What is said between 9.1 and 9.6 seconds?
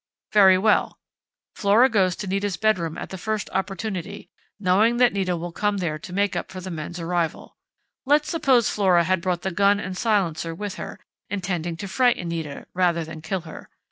brought the